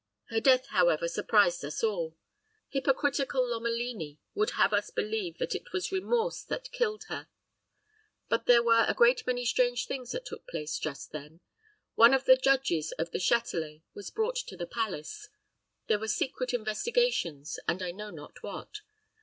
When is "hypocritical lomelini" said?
2.69-4.17